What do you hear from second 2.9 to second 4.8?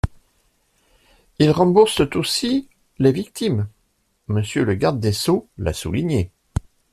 les victimes– Monsieur le